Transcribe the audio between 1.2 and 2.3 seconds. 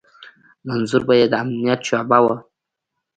د امنيت شعبه